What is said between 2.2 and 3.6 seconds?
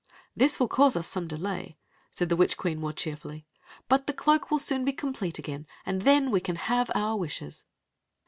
the witch queen, more cheerfully;"